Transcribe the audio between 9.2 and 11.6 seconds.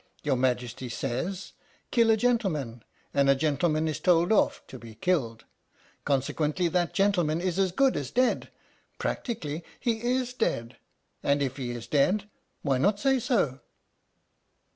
tically he is dead and if